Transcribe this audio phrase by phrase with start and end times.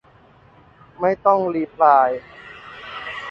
[0.99, 2.09] ไม่ต้องรีพลาย